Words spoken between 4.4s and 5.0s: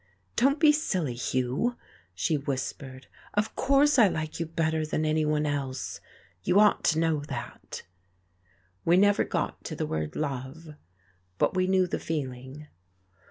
better